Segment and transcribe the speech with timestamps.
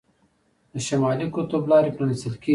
[0.73, 2.49] د شمالي قطب لارې پرانیستل کیږي.